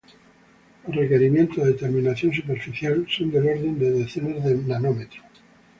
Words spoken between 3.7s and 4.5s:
de decenas